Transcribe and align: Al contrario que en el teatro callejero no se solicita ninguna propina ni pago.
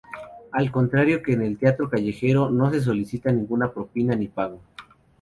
Al 0.51 0.71
contrario 0.71 1.21
que 1.21 1.33
en 1.33 1.43
el 1.43 1.59
teatro 1.59 1.87
callejero 1.87 2.49
no 2.49 2.71
se 2.71 2.81
solicita 2.81 3.31
ninguna 3.31 3.71
propina 3.71 4.15
ni 4.15 4.27
pago. 4.29 4.59